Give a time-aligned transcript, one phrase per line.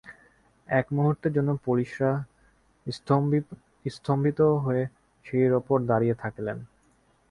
[0.69, 2.11] এক মুহুর্তের জন্যে পুলিশরা
[3.87, 4.83] স্তম্ভিত হয়ে
[5.25, 6.57] সিঁড়ির উপর দাঁড়িয়ে থাকলেন।